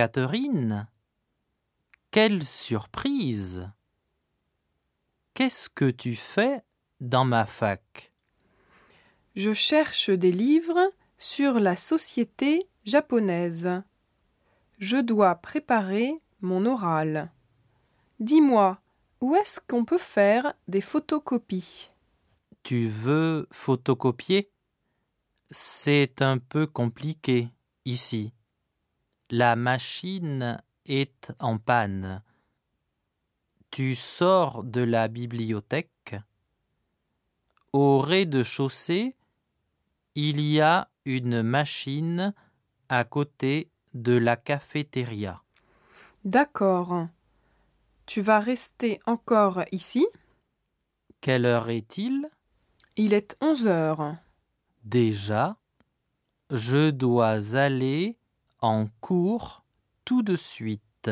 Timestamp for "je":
9.34-9.52, 14.78-14.96, 56.50-56.90